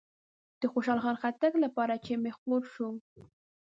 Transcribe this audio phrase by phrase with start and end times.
[0.61, 2.89] د خوشحال خټک لپاره چې می خور شو